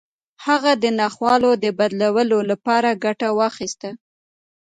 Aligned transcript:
هغه 0.45 0.71
د 0.83 0.85
ناخوالو 0.99 1.51
د 1.63 1.65
بدلولو 1.79 2.39
لپاره 2.51 2.99
ګټه 3.05 3.27
واخيسته. 3.39 3.89